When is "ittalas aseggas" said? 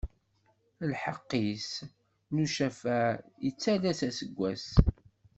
3.49-4.67